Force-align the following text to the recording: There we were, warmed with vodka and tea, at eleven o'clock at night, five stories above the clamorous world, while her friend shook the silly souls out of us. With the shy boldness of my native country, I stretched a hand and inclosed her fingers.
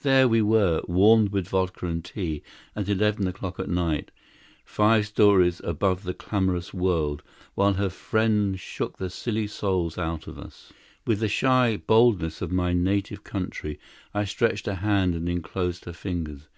There 0.00 0.28
we 0.28 0.40
were, 0.40 0.80
warmed 0.88 1.28
with 1.30 1.46
vodka 1.50 1.88
and 1.88 2.02
tea, 2.02 2.42
at 2.74 2.88
eleven 2.88 3.28
o'clock 3.28 3.60
at 3.60 3.68
night, 3.68 4.10
five 4.64 5.06
stories 5.06 5.60
above 5.62 6.04
the 6.04 6.14
clamorous 6.14 6.72
world, 6.72 7.22
while 7.54 7.74
her 7.74 7.90
friend 7.90 8.58
shook 8.58 8.96
the 8.96 9.10
silly 9.10 9.46
souls 9.46 9.98
out 9.98 10.26
of 10.26 10.38
us. 10.38 10.72
With 11.06 11.20
the 11.20 11.28
shy 11.28 11.76
boldness 11.76 12.40
of 12.40 12.50
my 12.50 12.72
native 12.72 13.24
country, 13.24 13.78
I 14.14 14.24
stretched 14.24 14.66
a 14.68 14.76
hand 14.76 15.14
and 15.14 15.28
inclosed 15.28 15.84
her 15.84 15.92
fingers. 15.92 16.48